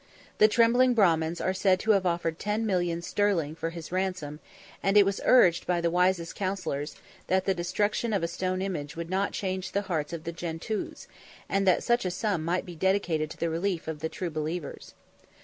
[0.39, 4.39] The trembling Brahmins are said to have offered ten millions 711 sterling for his ransom;
[4.81, 6.95] and it was urged by the wisest counsellors,
[7.27, 11.05] that the destruction of a stone image would not change the hearts of the Gentoos;
[11.47, 14.95] and that such a sum might be dedicated to the relief of the true believers.